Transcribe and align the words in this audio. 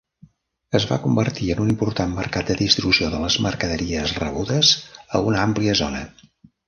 Es 0.77 0.85
va 0.91 0.95
convertir 1.01 1.49
en 1.55 1.59
un 1.65 1.69
important 1.73 2.15
mercat 2.21 2.49
de 2.51 2.55
distribució 2.61 3.11
de 3.11 3.19
les 3.25 3.37
mercaderies 3.49 4.15
rebudes 4.25 4.73
a 5.17 5.23
una 5.31 5.45
àmplia 5.47 5.77
zona. 5.83 6.03